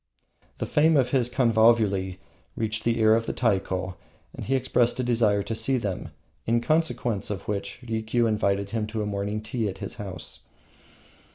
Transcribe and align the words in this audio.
The 0.57 0.65
fame 0.65 0.97
of 0.97 1.11
his 1.11 1.29
convulvuli 1.29 2.17
reached 2.55 2.83
the 2.85 2.97
ear 2.97 3.13
of 3.13 3.27
the 3.27 3.33
Taiko, 3.33 3.97
and 4.33 4.43
he 4.47 4.55
expressed 4.55 4.99
a 4.99 5.03
desire 5.03 5.43
to 5.43 5.53
see 5.53 5.77
them, 5.77 6.09
in 6.47 6.59
consequence 6.59 7.29
of 7.29 7.47
which 7.47 7.79
Rikiu 7.85 8.25
invited 8.25 8.71
him 8.71 8.87
to 8.87 9.03
a 9.03 9.05
morning 9.05 9.43
tea 9.43 9.69
at 9.69 9.77
his 9.77 9.97
house. 9.97 10.39